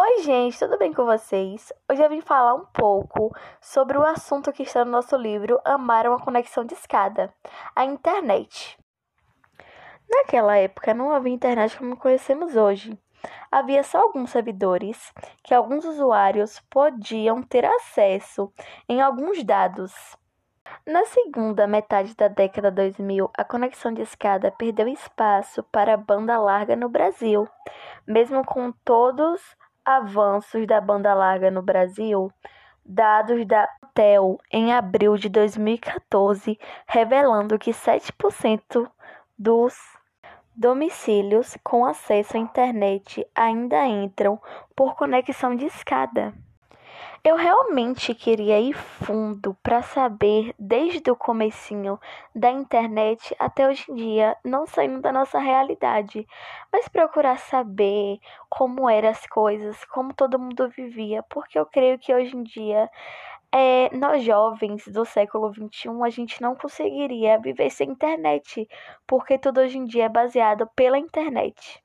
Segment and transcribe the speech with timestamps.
[0.00, 1.72] Oi, gente, tudo bem com vocês?
[1.90, 6.06] Hoje eu vim falar um pouco sobre o assunto que está no nosso livro Amar
[6.06, 7.34] uma Conexão de Escada,
[7.74, 8.78] a internet.
[10.08, 12.96] Naquela época não havia internet como conhecemos hoje.
[13.50, 18.52] Havia só alguns servidores que alguns usuários podiam ter acesso
[18.88, 19.92] em alguns dados.
[20.86, 26.38] Na segunda metade da década 2000, a conexão de escada perdeu espaço para a banda
[26.38, 27.48] larga no Brasil.
[28.06, 29.42] Mesmo com todos
[29.88, 32.30] avanços da banda larga no Brasil,
[32.84, 38.86] dados da TEL em abril de 2014 revelando que 7%
[39.38, 39.74] dos
[40.54, 44.38] domicílios com acesso à internet ainda entram
[44.76, 46.34] por conexão de escada.
[47.24, 51.98] Eu realmente queria ir fundo para saber desde o comecinho
[52.34, 56.26] da internet até hoje em dia, não saindo da nossa realidade,
[56.72, 62.14] mas procurar saber como eram as coisas, como todo mundo vivia, porque eu creio que
[62.14, 62.88] hoje em dia
[63.52, 68.68] é, nós jovens do século XXI, a gente não conseguiria viver sem internet,
[69.06, 71.76] porque tudo hoje em dia é baseado pela internet.